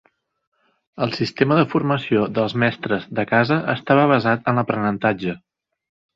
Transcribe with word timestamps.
El 1.05 1.11
sistema 1.17 1.57
de 1.59 1.65
formació 1.73 2.23
dels 2.39 2.57
mestres 2.65 3.05
de 3.21 3.27
casa 3.33 3.59
estava 3.75 4.09
basat 4.15 4.51
en 4.55 4.61
l’aprenentatge. 4.63 5.39